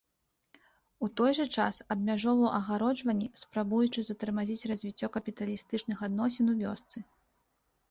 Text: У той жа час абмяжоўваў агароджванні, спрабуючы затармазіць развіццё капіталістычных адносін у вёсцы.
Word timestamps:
У 1.07 1.09
той 1.19 1.31
жа 1.37 1.43
час 1.57 1.75
абмяжоўваў 1.95 2.49
агароджванні, 2.61 3.29
спрабуючы 3.43 3.99
затармазіць 4.09 4.67
развіццё 4.73 5.13
капіталістычных 5.21 5.97
адносін 6.11 6.53
у 6.57 6.59
вёсцы. 6.67 6.97